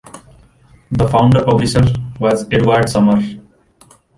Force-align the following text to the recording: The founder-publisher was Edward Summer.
The 0.89 1.07
founder-publisher 1.07 1.83
was 2.19 2.47
Edward 2.51 2.89
Summer. 2.89 3.21